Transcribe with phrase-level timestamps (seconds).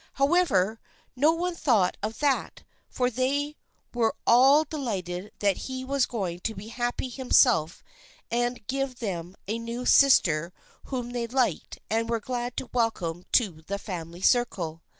[0.13, 0.79] However,
[1.15, 3.55] no one thought of that, for they
[3.93, 7.83] were all delighted that he was going to be happy himself
[8.31, 10.53] and give them a new sister
[10.85, 14.81] whom they liked and were glad to welcome to the family circle.